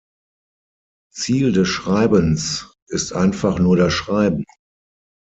Ziel 1.13 1.51
des 1.51 1.67
Schreibens 1.67 2.73
ist 2.87 3.13
einfach 3.13 3.59
nur 3.59 3.77
das 3.77 3.93
Schreiben. 3.93 4.43